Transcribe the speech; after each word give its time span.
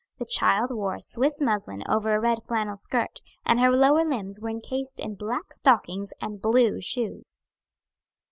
The 0.17 0.25
child 0.25 0.71
wore 0.73 0.95
a 0.95 0.99
Swiss 0.99 1.39
muslin 1.39 1.83
over 1.87 2.15
a 2.15 2.19
red 2.19 2.39
flannel 2.47 2.75
skirt, 2.75 3.19
and 3.45 3.59
her 3.59 3.69
lower 3.69 4.03
limbs 4.03 4.39
were 4.41 4.49
encased 4.49 4.99
in 4.99 5.13
black 5.13 5.53
stockings 5.53 6.11
and 6.19 6.41
blue 6.41 6.81
shoes. 6.81 7.43